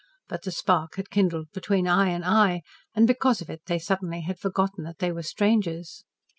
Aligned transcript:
But 0.27 0.41
the 0.41 0.51
spark 0.51 0.95
had 0.95 1.11
kindled 1.11 1.51
between 1.51 1.87
eye 1.87 2.09
and 2.09 2.25
eye, 2.25 2.63
and 2.95 3.05
because 3.05 3.39
of 3.39 3.51
it 3.51 3.61
they 3.67 3.77
suddenly 3.77 4.21
had 4.21 4.39
forgotten 4.39 4.83
that 4.83 4.97
they 4.97 5.11
were 5.11 5.21
strangers. 5.21 6.05